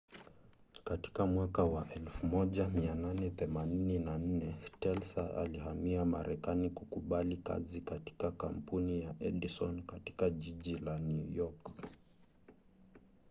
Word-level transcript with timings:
katika 0.83 1.25
mwaka 1.25 1.63
wa 1.65 1.83
1884 1.95 4.53
tesla 4.79 5.35
alihamia 5.37 6.05
marekani 6.05 6.69
kukubali 6.69 7.37
kazi 7.37 7.81
katika 7.81 8.31
kampuni 8.31 9.03
ya 9.03 9.15
edison 9.19 9.81
katika 9.83 10.29
jiji 10.29 10.77
la 10.77 10.99
new 10.99 11.31
york 11.35 11.69